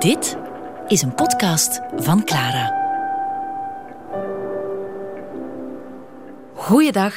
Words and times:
Dit 0.00 0.36
is 0.86 1.02
een 1.02 1.14
podcast 1.14 1.80
van 1.96 2.24
Clara. 2.24 2.78
Goeiedag. 6.54 7.14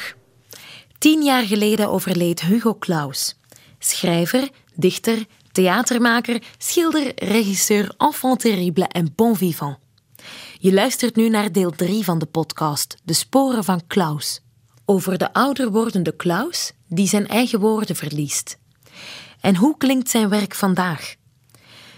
Tien 0.98 1.22
jaar 1.22 1.42
geleden 1.42 1.88
overleed 1.90 2.40
Hugo 2.40 2.74
Claus. 2.74 3.38
Schrijver, 3.78 4.48
dichter, 4.74 5.24
theatermaker, 5.52 6.42
schilder, 6.58 7.12
regisseur, 7.24 7.94
enfant 7.98 8.40
terrible 8.40 8.86
en 8.86 9.12
bon 9.14 9.36
vivant. 9.36 9.78
Je 10.58 10.72
luistert 10.72 11.16
nu 11.16 11.28
naar 11.28 11.52
deel 11.52 11.70
3 11.70 12.04
van 12.04 12.18
de 12.18 12.26
podcast 12.26 12.96
De 13.04 13.12
Sporen 13.12 13.64
van 13.64 13.86
Klaus. 13.86 14.40
Over 14.84 15.18
de 15.18 15.32
ouder 15.32 15.70
wordende 15.70 16.16
Klaus 16.16 16.72
die 16.88 17.08
zijn 17.08 17.28
eigen 17.28 17.60
woorden 17.60 17.96
verliest. 17.96 18.58
En 19.40 19.56
hoe 19.56 19.76
klinkt 19.76 20.10
zijn 20.10 20.28
werk 20.28 20.54
vandaag? 20.54 21.14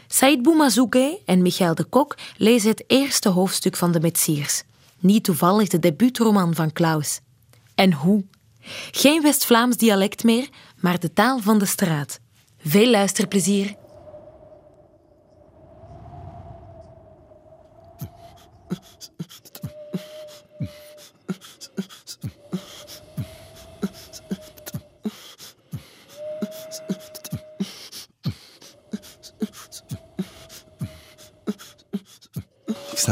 Said 0.09 0.43
Boumazouke 0.43 1.21
en 1.25 1.43
Michael 1.43 1.75
de 1.75 1.85
Kok 1.85 2.17
lezen 2.37 2.71
het 2.71 2.85
eerste 2.87 3.29
hoofdstuk 3.29 3.77
van 3.77 3.93
De 3.93 4.01
Metsiers. 4.01 4.63
Niet 4.99 5.25
toevallig 5.25 5.69
de 5.69 5.79
debuutroman 5.79 6.55
van 6.55 6.73
Klaus. 6.73 7.21
En 7.75 7.93
hoe? 7.93 8.25
Geen 8.91 9.23
West-Vlaams 9.23 9.77
dialect 9.77 10.25
meer, 10.25 10.49
maar 10.81 11.01
de 11.01 11.13
taal 11.13 11.39
van 11.39 11.59
de 11.59 11.67
straat. 11.67 12.21
Veel 12.59 12.91
luisterplezier. 12.91 13.75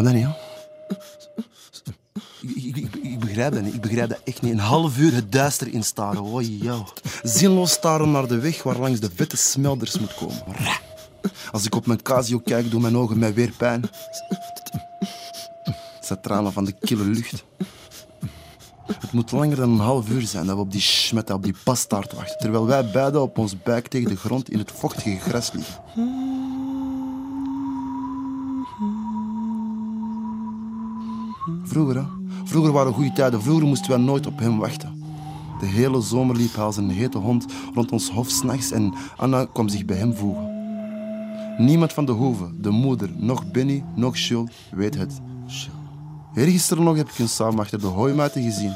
Dat. 0.05 0.36
Ik, 2.41 2.77
ik, 3.02 3.19
begrijp 3.19 3.52
dat 3.52 3.62
niet. 3.62 3.74
Ik 3.74 3.80
begrijp 3.80 4.08
dat 4.08 4.20
echt 4.24 4.42
niet. 4.42 4.52
Een 4.52 4.58
half 4.58 4.98
uur 4.98 5.14
het 5.14 5.33
duister 5.33 5.72
instaren. 5.72 6.22
Oh. 6.22 6.86
Zinloos 7.22 7.70
staren 7.70 8.10
naar 8.10 8.28
de 8.28 8.38
weg 8.38 8.62
waar 8.62 8.78
langs 8.78 9.00
de 9.00 9.10
vette 9.14 9.36
smelders 9.36 9.98
moet 9.98 10.14
komen. 10.14 10.42
Als 11.52 11.64
ik 11.64 11.75
op 11.75 11.86
mijn 11.86 12.02
Casio 12.02 12.38
kijk, 12.38 12.70
doen 12.70 12.80
mijn 12.80 12.97
ogen 12.97 13.19
mij 13.19 13.34
weer 13.34 13.52
pijn. 13.56 13.82
Het 15.70 16.06
zijn 16.06 16.20
tranen 16.20 16.52
van 16.52 16.64
de 16.64 16.72
kille 16.72 17.05
lucht. 17.05 17.44
Het 18.86 19.12
moet 19.12 19.32
langer 19.32 19.56
dan 19.56 19.70
een 19.70 19.78
half 19.78 20.08
uur 20.08 20.22
zijn 20.22 20.47
dat 20.47 20.55
we 20.55 20.60
op 20.60 20.72
die 20.72 20.80
schmet, 20.80 21.30
op 21.30 21.42
die 21.42 21.55
pastaart 21.64 22.12
wachten. 22.12 22.38
Terwijl 22.38 22.66
wij 22.66 22.91
beiden 22.91 23.22
op 23.22 23.38
ons 23.38 23.62
buik 23.62 23.88
tegen 23.88 24.08
de 24.08 24.16
grond 24.16 24.50
in 24.50 24.58
het 24.58 24.72
vochtige 24.72 25.19
gras 25.19 25.52
liggen. 25.52 26.23
Vroeger, 31.75 31.97
hè? 31.97 32.03
Vroeger 32.44 32.72
waren 32.72 32.92
goede 32.92 33.12
tijden. 33.12 33.42
Vroeger 33.42 33.67
moesten 33.67 33.91
wij 33.91 33.98
nooit 33.98 34.27
op 34.27 34.39
hem 34.39 34.58
wachten. 34.58 35.03
De 35.61 35.67
hele 35.67 36.00
zomer 36.00 36.36
liep 36.36 36.55
hij 36.55 36.64
als 36.64 36.77
een 36.77 36.91
hete 36.91 37.19
hond 37.19 37.47
rond 37.75 37.92
ons 37.92 38.11
hof 38.11 38.28
s'nachts 38.28 38.70
en 38.70 38.94
Anna 39.16 39.44
kwam 39.44 39.69
zich 39.69 39.84
bij 39.84 39.97
hem 39.97 40.14
voegen. 40.14 40.53
Niemand 41.58 41.92
van 41.92 42.05
de 42.05 42.12
hoeve, 42.12 42.61
de 42.61 42.70
moeder, 42.70 43.11
nog 43.16 43.50
Benny, 43.50 43.84
nog 43.94 44.16
Jules 44.16 44.50
weet 44.70 44.94
het. 44.97 45.20
Eergisteren 46.34 46.84
nog 46.84 46.97
heb 46.97 47.08
ik 47.08 47.14
hun 47.14 47.28
samen 47.28 47.58
achter 47.58 47.81
de 47.81 47.86
hooimuiten 47.86 48.42
gezien. 48.42 48.72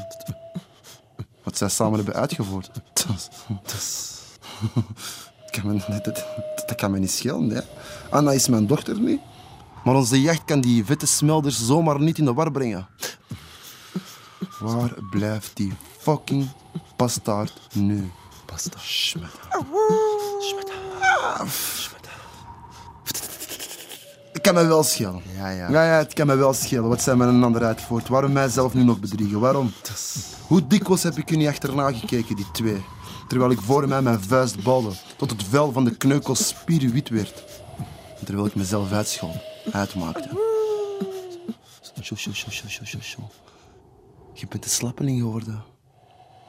Wat 1.43 1.57
zij 1.57 1.69
samen 1.69 1.95
hebben 1.95 2.15
uitgevoerd. 2.15 2.71
Dat, 2.93 3.29
kan 5.51 5.67
me, 5.67 6.01
dat, 6.65 6.75
kan 6.75 6.91
me 6.91 6.99
niet 6.99 7.11
schelen. 7.11 7.49
Hè. 7.49 7.61
Anna 8.09 8.31
is 8.31 8.47
mijn 8.47 8.67
dochter 8.67 8.99
niet. 8.99 9.19
Maar 9.83 9.95
onze 9.95 10.21
jacht 10.21 10.45
kan 10.45 10.61
die 10.61 10.85
vette 10.85 11.05
smelders 11.05 11.65
zomaar 11.65 11.99
niet 11.99 12.17
in 12.17 12.25
de 12.25 12.33
war 12.33 12.51
brengen. 12.51 12.87
Waar 14.59 14.93
blijft 15.09 15.51
die 15.53 15.73
fucking 15.97 16.49
pastaard 16.95 17.53
nu? 17.73 18.11
Pastaard. 18.45 18.83
Schmet. 18.83 19.29
Schmet. 20.39 22.07
Het 24.33 24.41
kan 24.41 24.53
mij 24.53 24.67
wel 24.67 24.83
schelen. 24.83 25.21
Ja, 25.35 25.49
ja. 25.49 25.69
Ja, 25.69 25.83
ja, 25.83 25.97
het 25.97 26.13
kan 26.13 26.27
mij 26.27 26.37
wel 26.37 26.53
schelen. 26.53 26.89
Wat 26.89 27.01
zijn 27.01 27.17
met 27.17 27.27
een 27.27 27.43
ander 27.43 27.63
uitvoert? 27.63 28.07
Waarom 28.07 28.31
mijzelf 28.31 28.73
nu 28.73 28.83
nog 28.83 28.99
bedriegen? 28.99 29.39
Waarom? 29.39 29.71
Hoe 30.47 30.67
dikwijls 30.67 31.03
heb 31.03 31.17
ik 31.17 31.29
er 31.29 31.37
niet 31.37 31.47
achterna 31.47 31.91
gekeken, 31.91 32.35
die 32.35 32.51
twee? 32.51 32.83
Terwijl 33.27 33.51
ik 33.51 33.61
voor 33.61 33.87
mij 33.87 34.01
mijn 34.01 34.21
vuist 34.21 34.63
balde, 34.63 34.91
tot 35.17 35.29
het 35.29 35.43
vel 35.49 35.71
van 35.71 35.85
de 35.85 35.95
kneukel 35.95 36.35
spierwit 36.35 37.09
werd. 37.09 37.43
Terwijl 38.29 38.49
ik 38.49 38.55
mezelf 38.55 38.91
uitschool, 38.91 39.41
uitmaakte. 39.71 40.29
Sjo, 42.01 42.15
sjo, 42.15 42.33
sjo, 42.33 42.51
sjo, 42.51 42.67
sjo, 42.67 42.85
sjo, 42.85 42.99
sjo. 43.01 43.29
Je 44.33 44.47
bent 44.47 44.63
een 44.63 44.69
slappeling 44.69 45.19
geworden. 45.19 45.63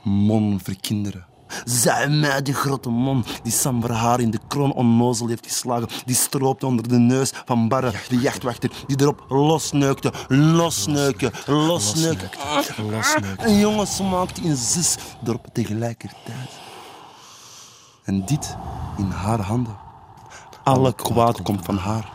Mon 0.02 0.60
verkinderen. 0.62 1.26
Zij 1.64 2.08
mij, 2.08 2.42
die 2.42 2.54
grote 2.54 2.88
mon, 2.88 3.24
die 3.42 3.52
Sam 3.52 3.82
haar 3.82 4.20
in 4.20 4.30
de 4.30 4.38
kroon 4.48 4.72
onnozel 4.72 5.28
heeft 5.28 5.46
geslagen. 5.46 5.88
Die 6.04 6.14
stroopte 6.14 6.66
onder 6.66 6.88
de 6.88 6.98
neus 6.98 7.32
van 7.44 7.68
Barre, 7.68 7.92
de 8.08 8.18
jachtwachter, 8.18 8.70
die 8.86 9.00
erop 9.00 9.24
losneukte. 9.28 10.12
Losneuken, 10.28 11.32
losneuken. 11.46 12.30
Losneuken. 12.90 13.48
Een 13.48 13.58
jongen 13.58 13.86
smaakte 13.86 14.40
in 14.40 14.56
zes 14.56 14.96
dorpen 15.20 15.52
tegelijkertijd. 15.52 16.50
En 18.04 18.26
dit 18.26 18.56
in 18.98 19.10
haar 19.10 19.40
handen. 19.40 19.88
Alle 20.70 20.94
kwaad 20.94 21.42
komt 21.42 21.64
van 21.64 21.76
haar. 21.76 22.12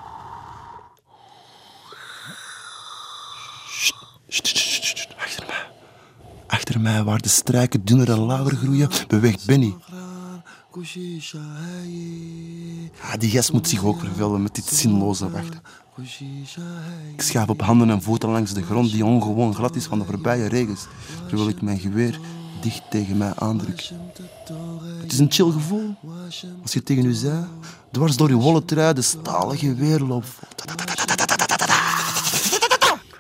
Achter 6.48 6.82
mij. 6.82 7.04
Waar 7.04 7.22
de 7.22 7.30
strijken 7.30 7.86
dunner 7.86 8.12
en 8.12 8.20
lager 8.20 8.56
groeien, 8.56 8.90
beweegt 9.08 9.46
Benny. 9.46 9.76
Die 13.18 13.30
gast 13.30 13.54
moet 13.54 13.68
zich 13.68 13.84
ook 13.84 14.00
vervelen 14.00 14.44
met 14.44 14.56
dit 14.56 14.66
zinloze 14.66 15.30
wachten. 15.30 15.62
Ik 17.16 17.22
schuif 17.22 17.50
op 17.50 17.62
handen 17.62 17.90
en 17.90 18.02
voeten 18.02 18.30
langs 18.30 18.54
de 18.54 18.64
grond 18.64 18.92
die 18.92 19.06
ongewoon 19.06 19.56
glad 19.56 19.76
is 19.76 19.86
van 19.86 20.00
de 20.00 20.06
voorbije 20.06 20.48
regens, 20.48 20.88
terwijl 21.28 21.50
ik 21.50 21.62
mijn 21.62 21.80
geweer 21.80 22.20
dicht 22.62 22.82
tegen 22.90 23.18
mij 23.18 23.34
aandruk. 23.36 23.90
Het 25.02 25.12
is 25.12 25.20
een 25.20 25.32
chill 25.32 25.52
gevoel. 25.52 25.96
Als 26.62 26.74
je 26.74 26.84
tegen 26.84 27.06
u 27.06 27.14
zei, 27.14 27.46
dwars 27.92 28.18
door 28.18 28.30
je 28.30 28.36
wollen 28.36 28.66
trui 28.66 28.94
de 28.94 29.02
stalen 29.02 29.58
geweer 29.58 30.00
loopt. 30.00 30.28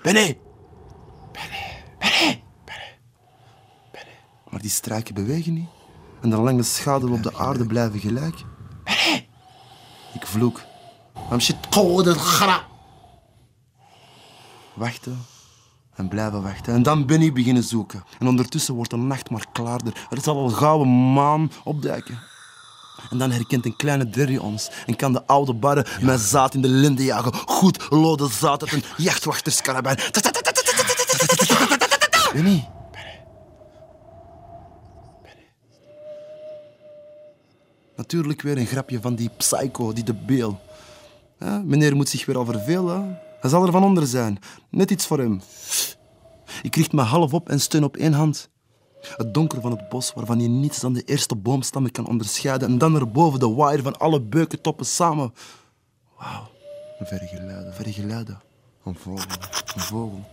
Benny! 0.03 0.38
Maar 4.50 4.62
die 4.62 4.69
strijken 4.69 5.13
bewegen 5.13 5.53
niet. 5.53 5.69
En 6.22 6.29
de 6.29 6.38
lange 6.38 6.63
schaduwen 6.63 7.16
op 7.16 7.24
de 7.24 7.38
aarde 7.38 7.66
blijven 7.66 8.00
gelijk. 8.00 8.44
Ik 10.13 10.25
vloek. 10.25 10.62
I'm 11.31 11.40
shit 11.40 11.56
gra. 12.16 12.68
Wachten. 14.74 15.25
En 15.95 16.07
blijven 16.07 16.41
wachten. 16.41 16.73
En 16.73 16.83
dan 16.83 17.06
ben 17.06 17.22
ik 17.22 17.33
beginnen 17.33 17.63
zoeken. 17.63 18.03
En 18.19 18.28
ondertussen 18.28 18.73
wordt 18.73 18.89
de 18.89 18.97
nacht 18.97 19.29
maar 19.29 19.45
klaarder. 19.51 20.07
Er 20.09 20.22
zal 20.22 20.38
al 20.38 20.50
gouden 20.50 20.88
maan 21.13 21.51
opduiken. 21.63 22.19
En 23.11 23.17
dan 23.17 23.31
herkent 23.31 23.66
een 23.66 23.75
kleine 23.75 24.09
derry 24.09 24.38
ons 24.38 24.69
en 24.85 24.95
kan 24.95 25.13
de 25.13 25.25
oude 25.25 25.53
barre 25.53 25.85
met 26.01 26.19
zaad 26.19 26.53
in 26.53 26.61
de 26.61 26.67
linde 26.67 27.03
jagen. 27.03 27.33
Goed 27.33 27.88
lode 27.89 28.29
zaad 28.29 28.61
uit 28.61 28.72
een 28.72 28.83
jachtwachterskarabijn. 28.97 29.97
Benny. 32.33 32.69
Natuurlijk 37.95 38.41
weer 38.41 38.57
een 38.57 38.66
grapje 38.66 39.01
van 39.01 39.16
die 39.16 39.29
psycho, 39.38 39.94
die 39.94 40.03
de 40.03 40.13
beel. 40.13 40.59
Ja, 41.39 41.62
meneer 41.65 41.95
moet 41.95 42.09
zich 42.09 42.25
weer 42.25 42.38
al 42.38 42.45
vervelen. 42.45 43.19
Hij 43.45 43.53
zal 43.53 43.65
er 43.65 43.71
van 43.71 43.83
onder 43.83 44.07
zijn. 44.07 44.39
Net 44.69 44.92
iets 44.92 45.07
voor 45.07 45.19
hem. 45.19 45.42
Ik 46.62 46.75
richt 46.75 46.92
me 46.92 47.01
half 47.01 47.33
op 47.33 47.50
en 47.50 47.59
steun 47.59 47.83
op 47.83 47.97
één 47.97 48.13
hand. 48.13 48.50
Het 49.18 49.33
donker 49.33 49.62
van 49.62 49.71
het 49.71 49.89
bos, 49.89 50.13
waarvan 50.13 50.39
je 50.39 50.47
niets 50.47 50.80
dan 50.80 50.94
de 50.94 51.03
eerste 51.03 51.36
boomstammen 51.36 51.92
kan 51.92 52.07
onderscheiden. 52.07 52.68
En 52.68 52.77
dan 52.77 52.95
erboven 52.95 53.39
de 53.39 53.50
waaier 53.50 53.81
van 53.83 53.97
alle 53.97 54.21
beukentoppen 54.21 54.86
samen. 54.86 55.33
Wauw, 56.18 56.47
verre 57.00 57.27
geluiden, 57.27 57.74
verre 57.74 57.94
geluiden. 57.94 58.42
Een 58.83 58.95
vogel, 58.95 59.31
een 59.75 59.81
vogel. 59.81 60.24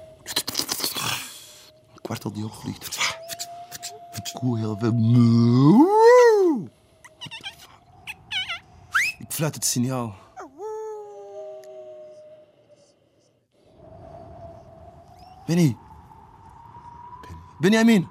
Een 1.93 2.01
kwartel 2.03 2.33
die 2.33 2.45
opvliegt. 2.45 2.99
Een 4.13 4.41
koe 4.41 4.59
heel 4.59 4.77
veel. 4.79 4.93
Ik 9.19 9.33
fluit 9.33 9.55
het 9.55 9.65
signaal. 9.65 10.15
Benny. 15.55 15.77
Benjamin. 17.59 18.09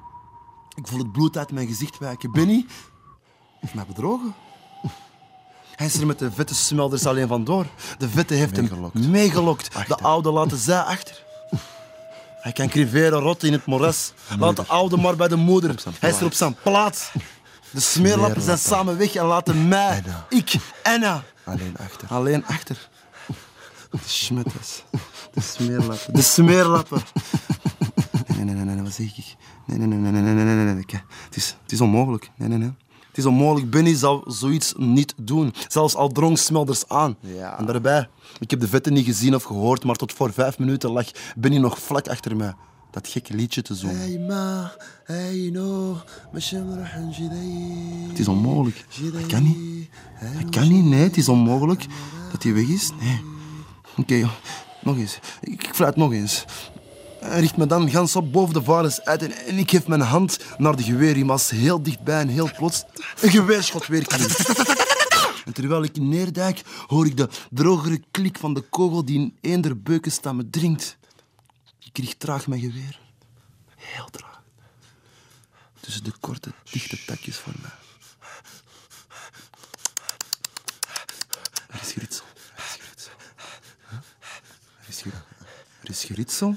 Ik 0.75 0.88
voel 0.88 0.99
het 0.99 1.11
bloed 1.11 1.38
uit 1.38 1.51
mijn 1.51 1.67
gezicht 1.67 1.97
wijken. 1.97 2.31
Benny 2.31 2.65
heeft 3.59 3.73
mij 3.73 3.85
bedrogen. 3.88 4.33
Hij 5.75 5.85
is 5.88 5.95
er 5.99 6.05
met 6.05 6.19
de 6.19 6.31
vette 6.31 6.55
smelders 6.55 7.05
alleen 7.05 7.27
vandoor. 7.27 7.65
De 7.97 8.09
vette 8.09 8.33
heeft 8.33 8.55
Meegelokt. 8.61 8.93
hem 8.93 9.09
meegelokt. 9.09 9.88
De 9.88 9.95
oude 9.97 10.31
laten 10.31 10.57
zij 10.57 10.79
achter. 10.81 11.23
Hij 12.41 12.51
kan 12.51 12.67
criveren 12.67 13.19
rotten 13.19 13.47
in 13.47 13.53
het 13.53 13.65
moras. 13.65 14.13
Laat 14.39 14.55
de 14.55 14.65
oude 14.67 14.97
maar 14.97 15.15
bij 15.15 15.27
de 15.27 15.35
moeder. 15.35 15.83
Hij 15.99 16.09
is 16.09 16.19
er 16.19 16.25
op 16.25 16.33
zijn 16.33 16.55
plaats. 16.63 17.11
De 17.71 17.79
smeerlappen 17.79 18.41
zijn 18.41 18.57
samen 18.57 18.97
weg 18.97 19.15
en 19.15 19.25
laten 19.25 19.67
mij, 19.67 19.97
Anna. 20.05 20.25
ik, 20.29 20.53
Anna, 20.83 21.23
Alleen 21.45 21.75
achter. 21.79 22.07
alleen 22.07 22.45
achter. 22.45 22.89
De 23.91 23.97
smutters. 24.05 24.83
De 25.33 25.41
smeerlappen. 25.41 26.13
De 26.13 26.21
smeerlappen. 26.21 27.01
Nee, 28.27 28.45
nee, 28.45 28.55
nee, 28.55 28.75
nee, 28.75 28.83
wat 28.83 28.93
zeg 28.93 29.17
ik? 29.17 29.35
Nee, 29.65 29.77
nee, 29.77 29.88
nee, 29.88 29.99
nee, 29.99 30.11
nee, 30.11 30.33
nee, 30.33 30.43
nee, 30.43 30.55
nee. 30.55 30.73
nee. 30.73 31.01
Het 31.25 31.35
is, 31.35 31.57
het 31.61 31.71
is 31.71 31.81
onmogelijk. 31.81 32.31
Nee, 32.35 32.47
nee, 32.47 32.57
nee. 32.57 32.73
Het 33.07 33.17
is 33.17 33.25
onmogelijk. 33.25 33.71
Benny 33.71 33.95
zal 33.95 34.23
zoiets 34.27 34.73
niet 34.77 35.13
doen. 35.17 35.53
Zelfs 35.67 35.95
al 35.95 36.09
drong 36.09 36.38
Smelders 36.38 36.88
aan. 36.88 37.15
Ja. 37.19 37.59
En 37.59 37.65
daarbij, 37.65 38.09
ik 38.39 38.49
heb 38.49 38.59
de 38.59 38.67
vetten 38.67 38.93
niet 38.93 39.05
gezien 39.05 39.35
of 39.35 39.43
gehoord, 39.43 39.83
maar 39.83 39.95
tot 39.95 40.13
voor 40.13 40.33
vijf 40.33 40.59
minuten 40.59 40.91
lag 40.91 41.05
Benny 41.35 41.57
nog 41.57 41.79
vlak 41.79 42.07
achter 42.07 42.35
mij 42.35 42.53
dat 42.91 43.07
gekke 43.07 43.33
liedje 43.33 43.61
te 43.61 43.75
zingen. 43.75 43.97
Hey 43.97 44.19
ma, 44.27 44.73
hey 45.03 45.49
no, 45.53 45.97
het 48.09 48.19
is 48.19 48.27
onmogelijk. 48.27 48.85
Dat 49.13 49.25
kan 49.25 49.43
niet. 49.43 49.89
Dat 50.41 50.49
kan 50.49 50.67
niet, 50.69 50.85
nee, 50.85 51.03
het 51.03 51.17
is 51.17 51.29
onmogelijk 51.29 51.85
dat 52.31 52.43
hij 52.43 52.53
weg 52.53 52.67
is. 52.67 52.91
Nee. 52.99 53.31
Oké, 53.97 54.29
nog 54.81 54.97
eens. 54.97 55.19
Ik, 55.41 55.69
fluit 55.73 55.95
nog 55.95 56.13
eens. 56.13 56.45
Hij 57.19 57.39
richt 57.39 57.57
me 57.57 57.65
dan 57.65 57.89
gans 57.89 58.15
op 58.15 58.31
boven 58.31 58.53
de 58.53 58.63
varens 58.63 59.01
uit 59.01 59.21
en, 59.21 59.57
ik 59.57 59.69
geef 59.69 59.88
mijn 59.88 60.01
hand 60.01 60.39
naar 60.57 60.75
de 60.75 60.83
geweerriem 60.83 61.31
als 61.31 61.49
heel 61.49 61.83
dichtbij 61.83 62.19
en 62.19 62.27
heel 62.27 62.49
plots 62.57 62.83
een 63.21 63.31
geweerschot 63.31 63.88
weer 63.88 64.07
klinkt. 64.07 64.49
En 65.45 65.53
terwijl 65.53 65.83
ik 65.83 65.97
neerdijk, 65.97 66.61
hoor 66.88 67.05
ik 67.05 67.17
de 67.17 67.29
drogere 67.49 68.01
klik 68.11 68.38
van 68.38 68.53
de 68.53 68.61
kogel 68.61 69.05
die 69.05 69.19
in 69.19 69.38
een 69.41 69.61
der 69.61 69.81
beukenstammen 69.81 70.49
dringt. 70.49 70.97
Ik 71.79 71.97
richt 71.97 72.19
traag 72.19 72.47
mijn 72.47 72.61
geweer. 72.61 72.99
Heel 73.75 74.09
traag. 74.11 74.41
Tussen 75.79 76.03
de 76.03 76.13
korte, 76.19 76.53
dichte 76.71 77.05
takjes 77.05 77.38
voor 77.38 77.53
mij. 77.61 77.71
Er 81.67 81.81
is 81.81 81.91
geritsel. 81.91 82.25
Er 82.55 82.63
is 82.63 82.77
geritsel. 82.81 83.11
Huh? 83.89 83.97
Er 84.81 84.88
is 84.88 85.01
geritsel. 85.01 85.25
Er 85.39 85.45
is 85.90 86.05
geritsel 86.05 86.56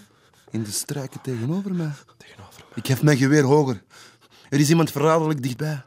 in 0.51 0.63
de 0.63 0.71
struiken 0.71 1.21
tegenover 1.21 1.74
mij. 1.74 1.92
Tegenover 2.18 2.63
me. 2.69 2.75
Ik 2.75 2.88
hef 2.88 3.01
mijn 3.01 3.18
geweer 3.18 3.44
hoger. 3.44 3.83
Er 4.50 4.60
is 4.60 4.69
iemand 4.69 4.92
verraderlijk 4.92 5.44
dichtbij. 5.44 5.86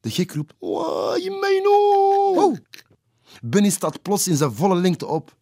De 0.00 0.10
gek 0.10 0.32
roept... 0.32 0.54
Wai, 0.58 1.30
mijno! 1.30 2.56
Benny 3.42 3.70
staat 3.70 4.02
plots 4.02 4.28
in 4.28 4.36
zijn 4.36 4.54
volle 4.54 4.76
lengte 4.76 5.06
op. 5.06 5.34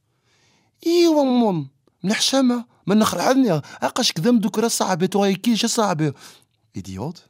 ايوا 0.87 1.25
مون 1.25 1.69
من 2.03 2.13
حشامة 2.13 2.65
ما 2.87 2.95
نخرعدني 2.95 3.63
عقاش 3.83 4.13
كذا 4.13 4.31
مدوك 4.31 4.59
راه 4.59 4.69
صاحبي 4.69 5.07
تو 5.07 5.33
كيش 5.33 5.67
صاحبي 5.67 6.13
idioot 6.79 7.29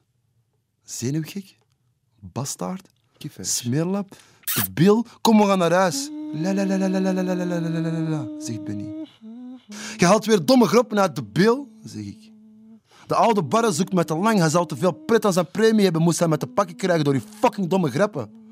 zenuwgek 0.85 1.57
bastaard 2.21 2.89
smeerlap 3.41 4.17
debiel 4.55 5.07
kom 5.21 5.39
we 5.39 5.47
gaan 5.47 5.59
naar 5.59 5.73
huis 5.73 6.11
la 6.42 6.54
la 6.54 6.66
la 6.66 6.78
la 6.78 6.88
la 6.88 7.00
la 7.00 7.24
la 7.24 7.34
la 7.34 7.46
la 7.46 7.70
la 7.70 7.80
la 7.80 8.10
la 8.10 8.28
zegt 8.40 8.64
Benny 8.64 9.08
je 9.98 10.06
haalt 10.06 10.26
weer 10.26 10.46
domme 10.46 10.68
groppen 10.68 11.00
uit 11.00 11.16
de 11.16 11.24
bil 11.24 11.68
zeg 11.84 12.06
ik 12.06 12.32
de 13.08 13.16
oude 13.16 13.44
barre 13.44 13.72
zoekt 13.72 13.94
mij 13.94 14.04
te 14.04 14.16
lang 14.16 14.40
hij 14.40 14.50
zou 14.50 14.68
te 14.68 14.76
veel 14.78 14.92
pret 14.92 15.26
aan 15.26 15.34
zijn 15.34 15.52
premie 15.52 15.84
hebben 15.84 16.02
moest 16.02 16.20
hij 16.20 16.28
met 16.28 16.40
te 16.40 16.48
pakken 16.48 16.76
krijgen 16.76 17.04
door 17.04 17.14
die 17.14 17.24
fucking 17.40 17.68
domme 17.68 17.90
grappen 17.90 18.44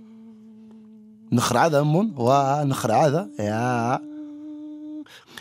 Nagrada, 1.33 1.83
man. 1.83 2.13
Wa, 2.13 2.63
nagrada. 2.63 3.29
Ja. 3.37 4.01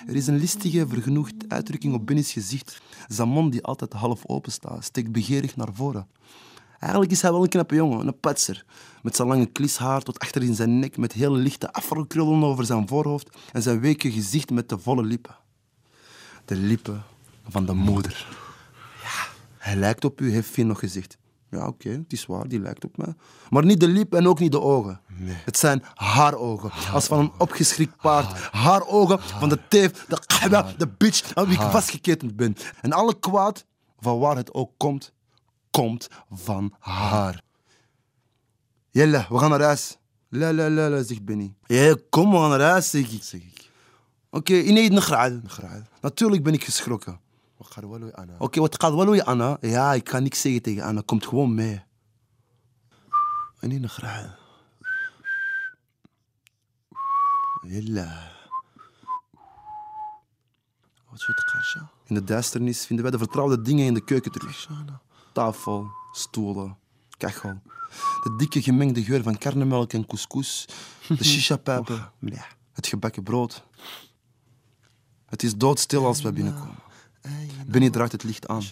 Er 0.06 0.16
is 0.16 0.26
een 0.26 0.36
listige, 0.36 0.86
vergenoegd 0.88 1.34
uitdrukking 1.48 1.94
op 1.94 2.06
Benny's 2.06 2.32
gezicht. 2.32 2.80
Zijn 3.08 3.28
mond 3.28 3.52
die 3.52 3.62
altijd 3.62 3.92
half 3.92 4.26
open 4.26 4.52
staat, 4.52 4.84
steekt 4.84 5.12
begeerig 5.12 5.56
naar 5.56 5.68
voren. 5.72 6.06
Eigenlijk 6.82 7.12
is 7.12 7.22
hij 7.22 7.32
wel 7.32 7.42
een 7.42 7.48
knappe 7.48 7.74
jongen, 7.74 8.06
een 8.06 8.20
patser. 8.20 8.64
Met 9.02 9.16
zijn 9.16 9.28
lange 9.28 9.46
klishaar 9.46 10.02
tot 10.02 10.18
achter 10.18 10.42
in 10.42 10.54
zijn 10.54 10.78
nek, 10.78 10.96
met 10.96 11.12
hele 11.12 11.38
lichte 11.38 11.72
afrokrullen 11.72 12.44
over 12.44 12.64
zijn 12.64 12.88
voorhoofd 12.88 13.36
en 13.52 13.62
zijn 13.62 13.80
weke 13.80 14.12
gezicht 14.12 14.50
met 14.50 14.68
de 14.68 14.78
volle 14.78 15.02
lippen. 15.02 15.36
De 16.44 16.56
lippen 16.56 17.02
van 17.48 17.66
de 17.66 17.72
moeder. 17.72 18.26
Ja, 19.02 19.26
hij 19.58 19.76
lijkt 19.76 20.04
op 20.04 20.20
u, 20.20 20.32
heeft 20.32 20.48
Finn 20.48 20.68
nog 20.68 20.78
gezegd. 20.78 21.18
Ja, 21.50 21.66
oké, 21.66 21.88
het 21.88 22.12
is 22.12 22.26
waar, 22.26 22.48
die 22.48 22.60
lijkt 22.60 22.84
op 22.84 22.96
mij. 22.96 23.14
Maar 23.50 23.64
niet 23.64 23.80
de 23.80 23.88
lippen 23.88 24.18
en 24.18 24.26
ook 24.26 24.38
niet 24.38 24.52
de 24.52 24.60
ogen. 24.60 25.00
Het 25.44 25.58
zijn 25.58 25.82
haar 25.94 26.34
ogen, 26.34 26.70
als 26.92 27.06
van 27.06 27.18
een 27.18 27.32
opgeschrikt 27.38 27.96
paard. 27.96 28.38
Haar 28.40 28.86
ogen 28.86 29.20
van 29.22 29.48
de 29.48 29.58
teef, 29.68 30.06
de 30.06 30.74
de 30.78 30.88
bitch 30.88 31.34
aan 31.34 31.46
wie 31.46 31.54
ik 31.54 31.70
vastgeketend 31.70 32.36
ben. 32.36 32.56
En 32.80 32.92
alle 32.92 33.18
kwaad, 33.18 33.64
van 34.00 34.18
waar 34.18 34.36
het 34.36 34.54
ook 34.54 34.70
komt, 34.76 35.12
komt 35.72 36.08
van 36.30 36.74
haar. 36.78 37.42
Jelle, 38.90 39.26
we 39.28 39.38
gaan 39.38 39.50
naar 39.50 39.60
huis. 39.60 39.98
La 40.28 40.52
la 40.52 40.70
la 40.70 40.88
la, 40.88 41.02
zegt 41.02 41.24
Benny. 41.24 41.54
Ja, 41.66 41.96
kom, 42.10 42.30
we 42.30 42.36
gaan 42.36 42.50
naar 42.50 42.60
huis, 42.60 42.90
zeg 42.90 43.12
ik. 43.12 43.22
Zeg 43.22 43.40
ik. 43.40 43.70
Oké, 44.30 44.54
ineens. 44.54 45.08
Natuurlijk 46.00 46.42
ben 46.42 46.52
ik 46.54 46.64
geschrokken. 46.64 47.20
Oké, 48.38 48.60
wat 48.60 48.80
gaat 48.82 48.94
wel 48.94 49.04
doen, 49.04 49.24
Anna? 49.24 49.56
Ja, 49.60 49.92
ik 49.92 50.04
kan 50.04 50.22
niks 50.22 50.40
zeggen 50.40 50.62
tegen 50.62 50.82
Anna. 50.82 51.02
Komt 51.04 51.26
gewoon 51.26 51.54
mee. 51.54 51.82
Ineens 53.60 53.80
nagraad. 53.80 54.40
Jelle. 57.66 58.30
Wat 61.10 61.20
soort 61.20 61.44
kasha? 61.44 61.90
In 62.06 62.14
de 62.14 62.24
duisternis 62.24 62.86
vinden 62.86 63.04
wij 63.04 63.12
de 63.12 63.18
vertrouwde 63.18 63.62
dingen 63.62 63.86
in 63.86 63.94
de 63.94 64.04
keuken 64.04 64.32
terug. 64.32 64.68
Nou. 64.68 64.98
Tafel, 65.32 65.90
stoelen, 66.12 66.76
kachel. 67.16 67.60
De 68.22 68.34
dikke 68.36 68.62
gemengde 68.62 69.04
geur 69.04 69.22
van 69.22 69.38
karnemelk 69.38 69.92
en 69.92 70.06
couscous. 70.06 70.66
De 71.08 71.24
shisha-pijpen. 71.30 72.10
Het 72.72 72.86
gebakken 72.86 73.22
brood. 73.22 73.64
Het 75.26 75.42
is 75.42 75.56
doodstil 75.56 76.06
als 76.06 76.22
wij 76.22 76.32
binnenkomen. 76.32 76.80
Benny 77.66 77.90
draagt 77.90 78.12
het 78.12 78.22
licht 78.22 78.48
aan. 78.48 78.62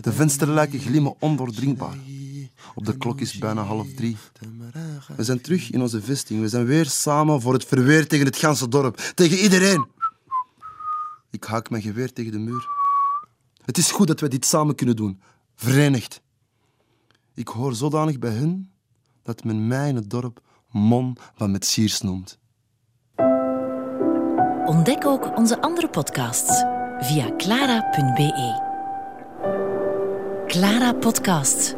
De 0.00 0.12
vensterluiken 0.12 0.78
glimmen 0.80 1.14
ondoordringbaar. 1.18 1.96
Op 2.74 2.84
de 2.84 2.96
klok 2.96 3.20
is 3.20 3.38
bijna 3.38 3.62
half 3.62 3.86
drie. 3.94 4.16
We 5.16 5.24
zijn 5.24 5.40
terug 5.40 5.70
in 5.70 5.82
onze 5.82 6.02
vesting. 6.02 6.40
We 6.40 6.48
zijn 6.48 6.64
weer 6.64 6.86
samen 6.86 7.40
voor 7.40 7.52
het 7.52 7.64
verweer 7.64 8.06
tegen 8.06 8.26
het 8.26 8.36
ganse 8.36 8.68
dorp. 8.68 8.96
Tegen 9.14 9.38
iedereen. 9.38 9.86
Ik 11.30 11.44
haak 11.44 11.70
mijn 11.70 11.82
geweer 11.82 12.12
tegen 12.12 12.32
de 12.32 12.38
muur. 12.38 12.68
Het 13.64 13.78
is 13.78 13.90
goed 13.90 14.06
dat 14.06 14.20
we 14.20 14.28
dit 14.28 14.44
samen 14.44 14.74
kunnen 14.74 14.96
doen. 14.96 15.20
Verenigd. 15.54 16.20
Ik 17.34 17.48
hoor 17.48 17.74
zodanig 17.74 18.18
bij 18.18 18.30
hun 18.30 18.70
dat 19.22 19.44
men 19.44 19.66
mij 19.66 19.88
in 19.88 19.96
het 19.96 20.10
dorp 20.10 20.40
Mon 20.70 21.16
van 21.34 21.50
Metsiers 21.50 22.00
noemt. 22.00 22.38
Ontdek 24.66 25.06
ook 25.06 25.36
onze 25.36 25.60
andere 25.60 25.88
podcasts 25.88 26.64
via 26.98 27.36
clara.be. 27.36 28.70
Clara 30.46 30.92
Podcast. 30.92 31.74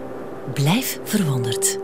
Blijf 0.55 1.01
verwonderd. 1.05 1.84